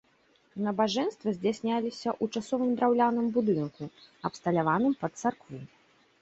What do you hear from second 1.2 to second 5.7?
здзяйсняліся ў часовым драўляным будынку, абсталяваным пад царкву.